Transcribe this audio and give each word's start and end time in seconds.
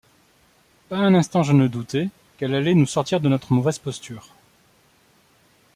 Pas 0.89 0.97
un 0.97 1.13
instant 1.13 1.43
je 1.43 1.53
ne 1.53 1.67
doutai 1.67 2.09
qu’elle 2.39 2.55
allait 2.55 2.73
nous 2.73 2.87
sortir 2.87 3.21
de 3.21 3.29
notre 3.29 3.53
mauvaise 3.53 3.77
posture. 3.77 4.29